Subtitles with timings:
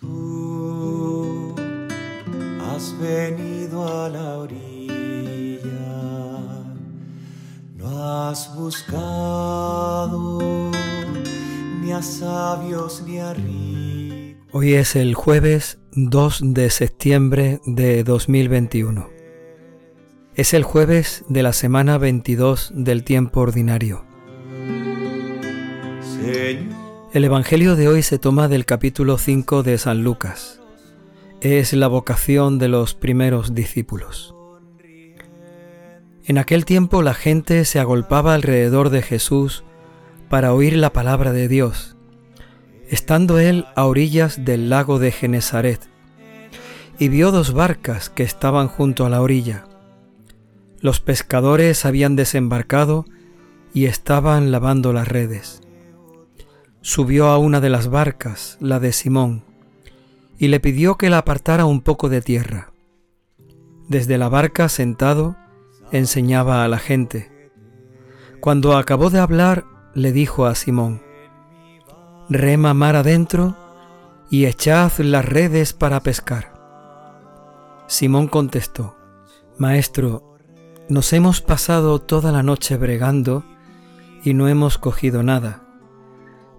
[0.00, 1.56] Tú
[2.62, 5.66] has venido a la orilla,
[7.74, 10.38] no has buscado
[11.82, 14.46] ni a sabios ni a ricos.
[14.52, 19.08] Hoy es el jueves 2 de septiembre de 2021.
[20.36, 24.07] Es el jueves de la semana 22 del tiempo ordinario.
[27.10, 30.60] El Evangelio de hoy se toma del capítulo 5 de San Lucas.
[31.40, 34.34] Es la vocación de los primeros discípulos.
[36.26, 39.64] En aquel tiempo la gente se agolpaba alrededor de Jesús
[40.28, 41.96] para oír la palabra de Dios,
[42.90, 45.88] estando él a orillas del lago de Genezaret,
[46.98, 49.64] y vio dos barcas que estaban junto a la orilla.
[50.82, 53.06] Los pescadores habían desembarcado
[53.72, 55.62] y estaban lavando las redes
[56.80, 59.42] subió a una de las barcas, la de Simón,
[60.38, 62.72] y le pidió que la apartara un poco de tierra.
[63.88, 65.36] Desde la barca sentado,
[65.90, 67.50] enseñaba a la gente.
[68.40, 71.02] Cuando acabó de hablar, le dijo a Simón,
[72.28, 73.56] Rema mar adentro
[74.30, 76.54] y echad las redes para pescar.
[77.86, 78.96] Simón contestó,
[79.56, 80.36] Maestro,
[80.88, 83.44] nos hemos pasado toda la noche bregando
[84.22, 85.67] y no hemos cogido nada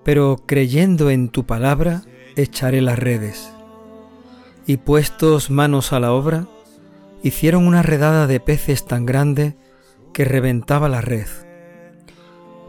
[0.10, 2.02] pero creyendo en tu palabra,
[2.36, 3.54] echaré las redes.
[4.66, 6.48] Y puestos manos a la obra,
[7.22, 9.56] hicieron una redada de peces tan grande
[10.12, 11.28] que reventaba la red.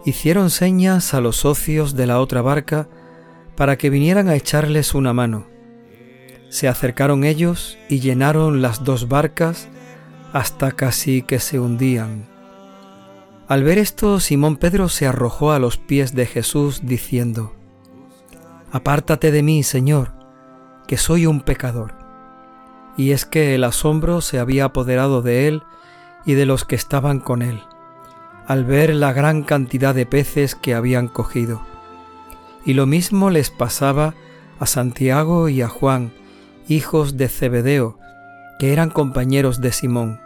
[0.04, 2.88] Hicieron señas a los socios de la otra barca
[3.56, 5.46] para que vinieran a echarles una mano.
[6.50, 9.66] Se acercaron ellos y llenaron las dos barcas
[10.34, 12.29] hasta casi que se hundían.
[13.50, 17.52] Al ver esto, Simón Pedro se arrojó a los pies de Jesús diciendo,
[18.70, 20.12] Apártate de mí, Señor,
[20.86, 21.94] que soy un pecador.
[22.96, 25.64] Y es que el asombro se había apoderado de él
[26.24, 27.60] y de los que estaban con él,
[28.46, 31.60] al ver la gran cantidad de peces que habían cogido.
[32.64, 34.14] Y lo mismo les pasaba
[34.60, 36.12] a Santiago y a Juan,
[36.68, 37.98] hijos de Zebedeo,
[38.60, 40.20] que eran compañeros de Simón.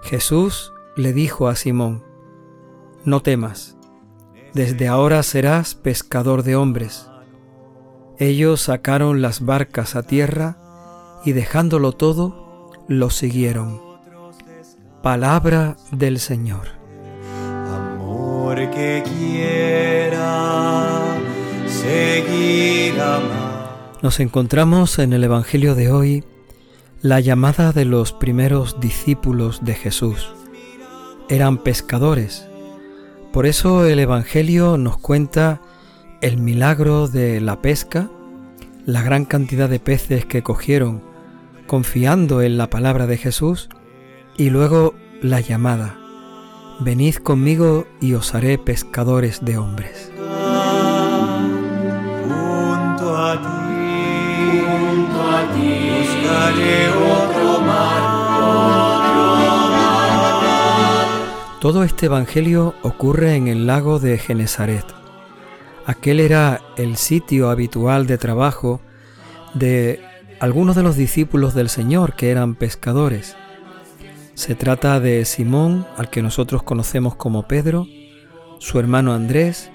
[0.00, 2.02] Jesús le dijo a Simón,
[3.04, 3.76] No temas,
[4.54, 7.08] desde ahora serás pescador de hombres.
[8.18, 10.58] Ellos sacaron las barcas a tierra
[11.24, 13.80] y dejándolo todo, lo siguieron.
[15.02, 16.68] Palabra del Señor.
[17.70, 20.98] amor que quiera
[21.66, 22.68] seguir.
[24.02, 26.24] Nos encontramos en el Evangelio de hoy
[27.00, 30.32] la llamada de los primeros discípulos de Jesús.
[31.28, 32.47] Eran pescadores.
[33.32, 35.60] Por eso el Evangelio nos cuenta
[36.20, 38.10] el milagro de la pesca,
[38.86, 41.02] la gran cantidad de peces que cogieron
[41.68, 43.68] confiando en la palabra de Jesús
[44.36, 45.96] y luego la llamada.
[46.80, 50.10] Venid conmigo y os haré pescadores de hombres.
[52.22, 55.78] Junto a ti, junto a ti,
[61.60, 64.84] Todo este Evangelio ocurre en el lago de Genezaret.
[65.86, 68.80] Aquel era el sitio habitual de trabajo
[69.54, 70.00] de
[70.38, 73.34] algunos de los discípulos del Señor que eran pescadores.
[74.34, 77.88] Se trata de Simón, al que nosotros conocemos como Pedro,
[78.60, 79.68] su hermano Andrés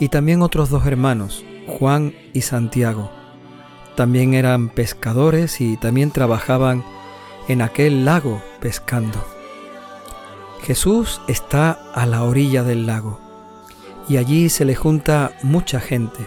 [0.00, 3.12] y también otros dos hermanos, Juan y Santiago.
[3.94, 6.82] También eran pescadores y también trabajaban
[7.46, 9.33] en aquel lago pescando.
[10.64, 13.20] Jesús está a la orilla del lago
[14.08, 16.26] y allí se le junta mucha gente.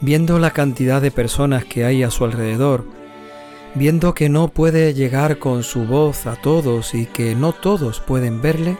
[0.00, 2.84] Viendo la cantidad de personas que hay a su alrededor,
[3.74, 8.40] viendo que no puede llegar con su voz a todos y que no todos pueden
[8.40, 8.76] verle,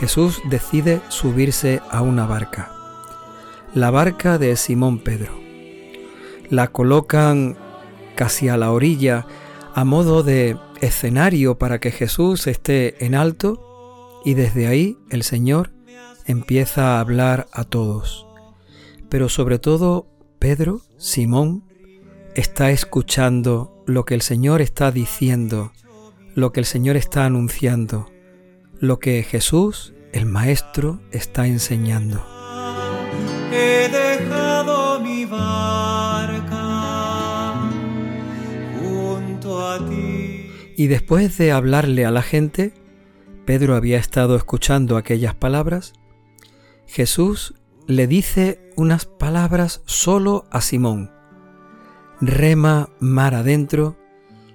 [0.00, 2.72] Jesús decide subirse a una barca,
[3.72, 5.38] la barca de Simón Pedro.
[6.48, 7.56] La colocan
[8.16, 9.26] casi a la orilla
[9.74, 15.72] a modo de escenario para que Jesús esté en alto y desde ahí el Señor
[16.26, 18.26] empieza a hablar a todos.
[19.08, 20.06] Pero sobre todo
[20.38, 21.64] Pedro, Simón,
[22.34, 25.72] está escuchando lo que el Señor está diciendo,
[26.34, 28.10] lo que el Señor está anunciando,
[28.78, 32.24] lo que Jesús, el Maestro, está enseñando.
[33.52, 35.24] He dejado mi
[40.80, 42.72] Y después de hablarle a la gente,
[43.44, 45.92] Pedro había estado escuchando aquellas palabras,
[46.86, 47.52] Jesús
[47.86, 51.10] le dice unas palabras solo a Simón,
[52.22, 53.98] rema mar adentro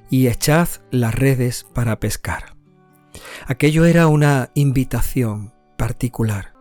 [0.09, 2.55] y echad las redes para pescar.
[3.45, 6.55] Aquello era una invitación particular,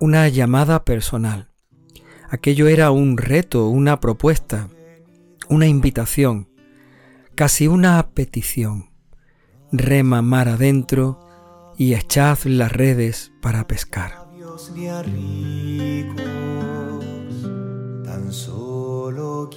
[0.00, 1.50] una llamada personal.
[2.30, 4.70] Aquello era un reto, una propuesta,
[5.50, 6.48] una invitación,
[7.34, 8.85] casi una petición.
[9.78, 11.20] Rema mar adentro
[11.76, 14.26] y echad las redes para pescar.
[18.04, 19.50] tan solo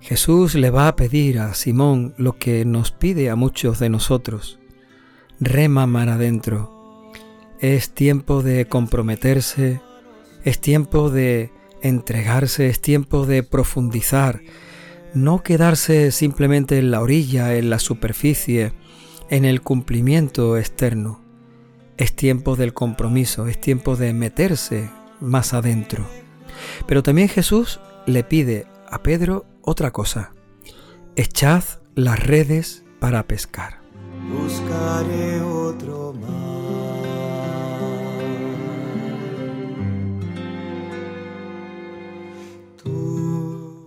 [0.00, 4.58] Jesús le va a pedir a Simón lo que nos pide a muchos de nosotros.
[5.38, 7.12] Rema mar adentro.
[7.60, 9.80] Es tiempo de comprometerse,
[10.42, 11.52] es tiempo de
[11.82, 14.40] entregarse, es tiempo de profundizar,
[15.14, 18.72] no quedarse simplemente en la orilla, en la superficie,
[19.30, 21.22] en el cumplimiento externo.
[21.96, 24.90] Es tiempo del compromiso, es tiempo de meterse
[25.20, 26.06] más adentro.
[26.86, 30.32] Pero también Jesús le pide a Pedro otra cosa.
[31.16, 31.64] Echad
[31.94, 33.80] las redes para pescar.
[34.28, 36.12] Buscaré otro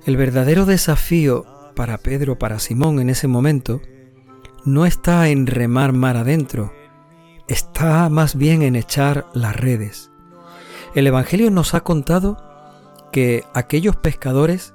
[0.08, 1.46] El verdadero desafío
[1.76, 3.82] para Pedro, para Simón en ese momento,
[4.64, 6.72] no está en remar mar adentro,
[7.50, 10.10] está más bien en echar las redes.
[10.96, 12.38] El Evangelio nos ha contado
[13.12, 14.74] que aquellos pescadores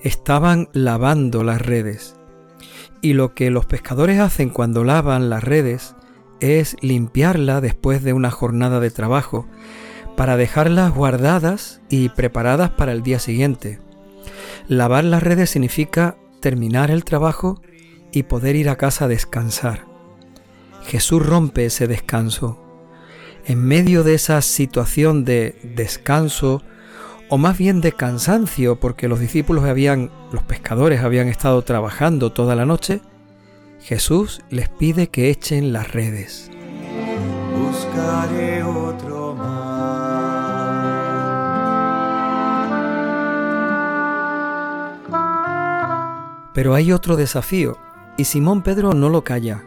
[0.00, 2.16] estaban lavando las redes.
[3.00, 5.94] Y lo que los pescadores hacen cuando lavan las redes
[6.40, 9.46] es limpiarla después de una jornada de trabajo
[10.16, 13.78] para dejarlas guardadas y preparadas para el día siguiente.
[14.68, 17.60] Lavar las redes significa terminar el trabajo
[18.12, 19.86] y poder ir a casa a descansar.
[20.84, 22.58] Jesús rompe ese descanso.
[23.44, 26.62] En medio de esa situación de descanso,
[27.28, 32.54] o más bien de cansancio, porque los discípulos habían, los pescadores habían estado trabajando toda
[32.54, 33.00] la noche,
[33.80, 36.50] Jesús les pide que echen las redes.
[37.58, 39.34] Buscaré otro
[46.54, 47.78] Pero hay otro desafío,
[48.16, 49.64] y Simón Pedro no lo calla.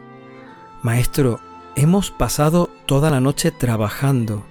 [0.83, 1.39] Maestro,
[1.75, 4.45] hemos pasado toda la noche trabajando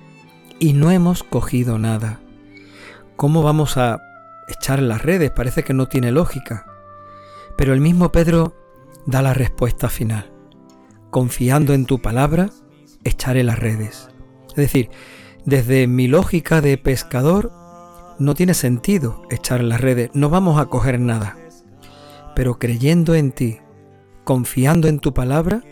[0.58, 2.20] y no hemos cogido nada.
[3.16, 4.00] ¿Cómo vamos a
[4.48, 5.30] echar las redes?
[5.30, 6.66] Parece que no tiene lógica.
[7.56, 8.56] Pero el mismo Pedro
[9.06, 10.32] da la respuesta final.
[11.10, 12.50] Confiando en tu palabra,
[13.04, 14.08] echaré las redes.
[14.48, 14.90] Es decir,
[15.44, 17.52] desde mi lógica de pescador,
[18.18, 21.36] no tiene sentido echar las redes, no vamos a coger nada
[22.34, 23.58] pero creyendo en ti,
[24.24, 25.62] confiando en tu palabra,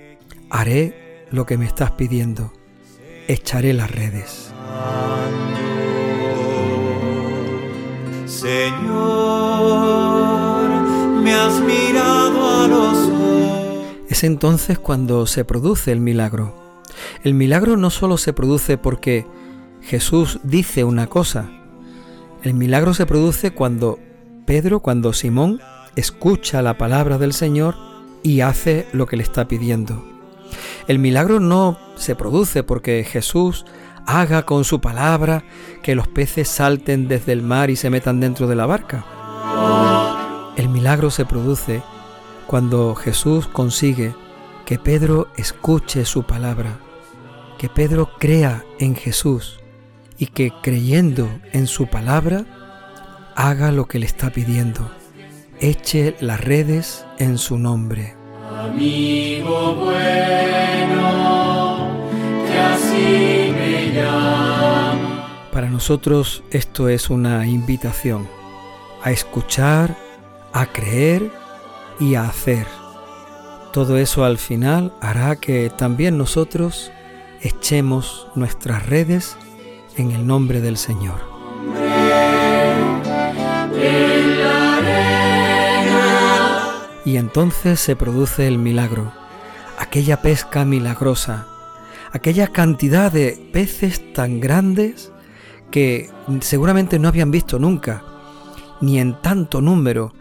[0.50, 2.52] haré lo que me estás pidiendo.
[3.28, 4.52] Echaré las redes.
[8.26, 8.92] Señor,
[11.22, 13.96] me has mirado a los ojos.
[14.08, 16.54] Es entonces cuando se produce el milagro.
[17.24, 19.26] El milagro no solo se produce porque
[19.80, 21.50] Jesús dice una cosa.
[22.42, 23.98] El milagro se produce cuando
[24.46, 25.60] Pedro, cuando Simón
[25.96, 27.76] escucha la palabra del Señor
[28.22, 30.04] y hace lo que le está pidiendo.
[30.86, 33.64] El milagro no se produce porque Jesús
[34.06, 35.44] haga con su palabra
[35.82, 39.04] que los peces salten desde el mar y se metan dentro de la barca.
[40.56, 41.82] El milagro se produce
[42.46, 44.14] cuando Jesús consigue
[44.66, 46.78] que Pedro escuche su palabra,
[47.58, 49.60] que Pedro crea en Jesús
[50.18, 52.44] y que creyendo en su palabra
[53.34, 54.90] haga lo que le está pidiendo
[55.62, 58.16] eche las redes en su nombre.
[58.58, 61.08] Amigo bueno,
[62.46, 63.72] que así me.
[65.52, 68.28] Para nosotros esto es una invitación
[69.02, 69.96] a escuchar,
[70.52, 71.30] a creer
[72.00, 72.66] y a hacer.
[73.72, 76.90] Todo eso al final hará que también nosotros
[77.40, 79.36] echemos nuestras redes
[79.96, 81.31] en el nombre del Señor.
[87.04, 89.12] Y entonces se produce el milagro,
[89.78, 91.48] aquella pesca milagrosa,
[92.12, 95.10] aquella cantidad de peces tan grandes
[95.70, 98.04] que seguramente no habían visto nunca,
[98.80, 100.14] ni en tanto número,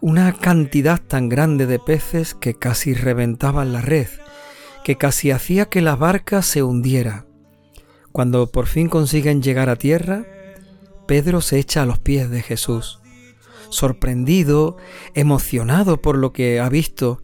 [0.00, 4.08] una cantidad tan grande de peces que casi reventaban la red,
[4.84, 7.26] que casi hacía que la barca se hundiera.
[8.12, 10.24] Cuando por fin consiguen llegar a tierra,
[11.06, 13.00] Pedro se echa a los pies de Jesús
[13.74, 14.76] sorprendido,
[15.14, 17.22] emocionado por lo que ha visto,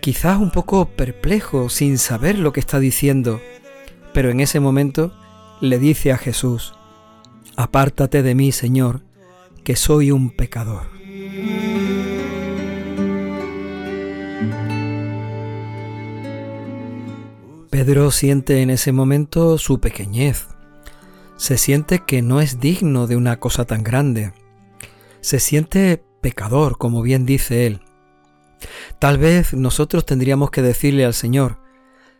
[0.00, 3.40] quizás un poco perplejo, sin saber lo que está diciendo,
[4.12, 5.12] pero en ese momento
[5.60, 6.74] le dice a Jesús,
[7.56, 9.02] Apártate de mí, Señor,
[9.64, 10.88] que soy un pecador.
[17.70, 20.48] Pedro siente en ese momento su pequeñez.
[21.36, 24.32] Se siente que no es digno de una cosa tan grande.
[25.20, 27.80] Se siente pecador, como bien dice él.
[28.98, 31.58] Tal vez nosotros tendríamos que decirle al Señor,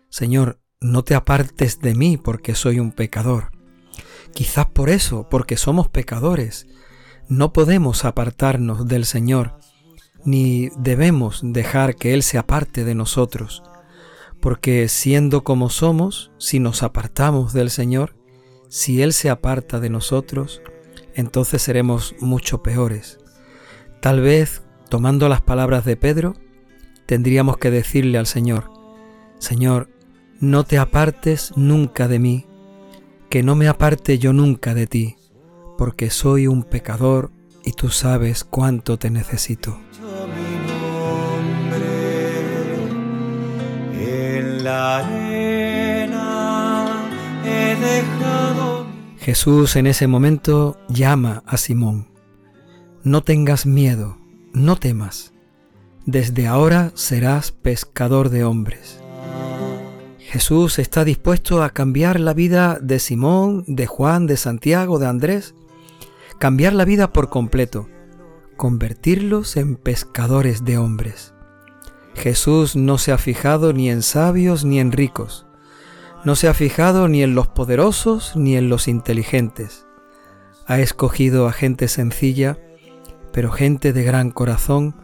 [0.09, 3.50] Señor, no te apartes de mí porque soy un pecador.
[4.35, 6.66] Quizás por eso, porque somos pecadores,
[7.28, 9.59] no podemos apartarnos del Señor,
[10.25, 13.62] ni debemos dejar que Él se aparte de nosotros,
[14.40, 18.16] porque siendo como somos, si nos apartamos del Señor,
[18.69, 20.62] si Él se aparta de nosotros,
[21.20, 23.18] entonces seremos mucho peores.
[24.00, 26.34] Tal vez, tomando las palabras de Pedro,
[27.06, 28.70] tendríamos que decirle al Señor,
[29.38, 29.88] Señor,
[30.40, 32.46] no te apartes nunca de mí,
[33.28, 35.16] que no me aparte yo nunca de ti,
[35.78, 37.30] porque soy un pecador
[37.64, 39.78] y tú sabes cuánto te necesito.
[49.30, 52.08] Jesús en ese momento llama a Simón.
[53.04, 54.16] No tengas miedo,
[54.52, 55.32] no temas.
[56.04, 58.99] Desde ahora serás pescador de hombres.
[60.18, 65.54] Jesús está dispuesto a cambiar la vida de Simón, de Juan, de Santiago, de Andrés,
[66.40, 67.87] cambiar la vida por completo,
[68.56, 71.34] convertirlos en pescadores de hombres.
[72.16, 75.46] Jesús no se ha fijado ni en sabios ni en ricos,
[76.24, 79.86] no se ha fijado ni en los poderosos ni en los inteligentes.
[80.66, 82.58] Ha escogido a gente sencilla,
[83.32, 84.94] pero gente de gran corazón,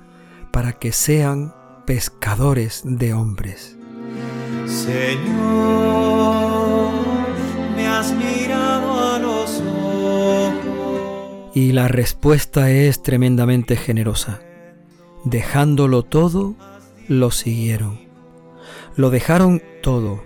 [0.52, 1.54] para que sean
[1.86, 3.76] pescadores de hombres.
[4.66, 5.22] Señor,
[7.74, 11.52] me has mirado a los ojos.
[11.54, 14.40] Y la respuesta es tremendamente generosa.
[15.24, 16.54] Dejándolo todo,
[17.08, 18.00] lo siguieron.
[18.94, 20.22] Lo dejaron todo.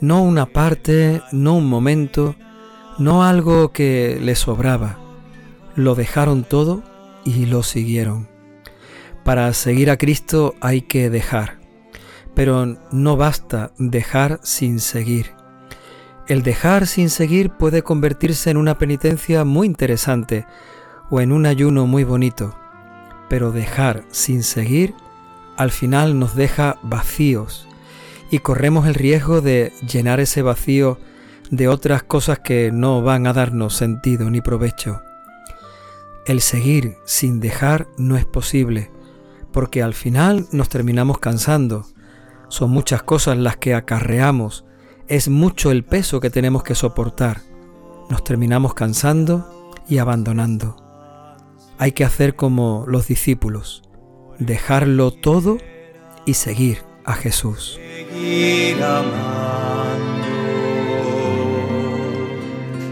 [0.00, 2.36] No una parte, no un momento,
[2.98, 4.98] no algo que le sobraba.
[5.74, 6.82] Lo dejaron todo
[7.24, 8.28] y lo siguieron.
[9.24, 11.66] Para seguir a Cristo hay que dejar
[12.36, 15.32] pero no basta dejar sin seguir.
[16.28, 20.44] El dejar sin seguir puede convertirse en una penitencia muy interesante
[21.08, 22.54] o en un ayuno muy bonito,
[23.30, 24.92] pero dejar sin seguir
[25.56, 27.66] al final nos deja vacíos
[28.30, 30.98] y corremos el riesgo de llenar ese vacío
[31.50, 35.02] de otras cosas que no van a darnos sentido ni provecho.
[36.26, 38.90] El seguir sin dejar no es posible,
[39.52, 41.86] porque al final nos terminamos cansando,
[42.48, 44.64] son muchas cosas las que acarreamos,
[45.08, 47.42] es mucho el peso que tenemos que soportar.
[48.10, 50.76] Nos terminamos cansando y abandonando.
[51.78, 53.82] Hay que hacer como los discípulos,
[54.38, 55.58] dejarlo todo
[56.24, 57.80] y seguir a Jesús.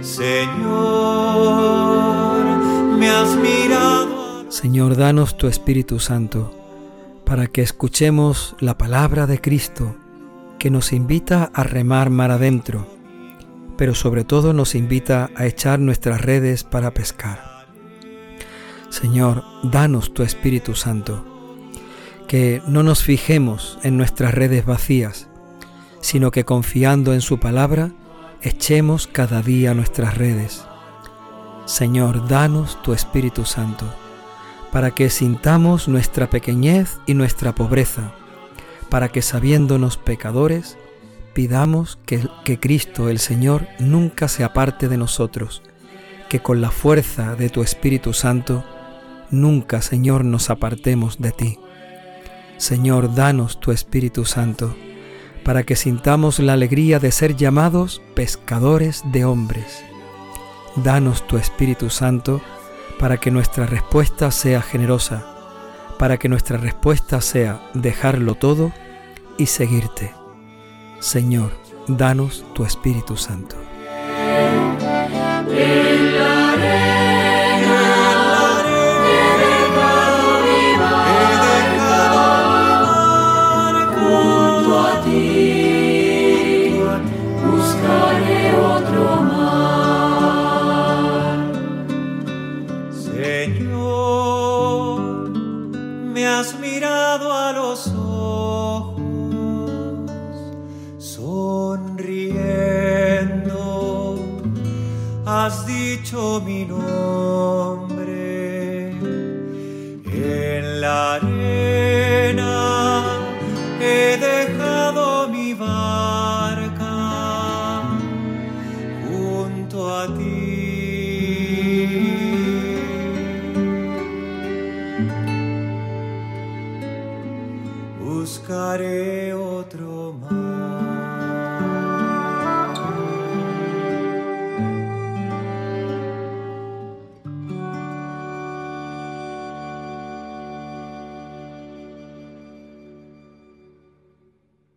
[0.03, 1.35] Señor,
[2.99, 4.51] me has mirado.
[4.51, 6.55] Señor, danos tu Espíritu Santo
[7.25, 9.97] para que escuchemos la palabra de Cristo
[10.59, 12.87] que nos invita a remar mar adentro,
[13.77, 17.67] pero sobre todo nos invita a echar nuestras redes para pescar.
[18.91, 21.34] Señor, danos tu Espíritu Santo,
[22.27, 25.29] que no nos fijemos en nuestras redes vacías,
[26.01, 27.93] sino que confiando en su palabra,
[28.43, 30.65] echemos cada día nuestras redes.
[31.67, 33.87] Señor, danos tu Espíritu Santo
[34.75, 38.13] para que sintamos nuestra pequeñez y nuestra pobreza,
[38.89, 40.77] para que sabiéndonos pecadores,
[41.33, 45.63] pidamos que, Cristo el Señor nunca se aparte de nosotros,
[46.29, 48.65] que con la fuerza de tu Espíritu Santo,
[49.31, 51.59] nunca, Señor, nos apartemos de ti.
[52.57, 54.75] Señor, danos tu Espíritu Santo,
[55.45, 59.85] para que sintamos la alegría de ser llamados pescadores de hombres.
[60.77, 62.41] Danos tu Espíritu Santo,
[62.99, 65.27] para que nuestra respuesta sea generosa,
[65.99, 68.73] para que nuestra respuesta sea dejarlo todo
[69.37, 70.13] y seguirte.
[71.01, 71.53] Señor,
[71.87, 73.57] danos tu Espíritu Santo.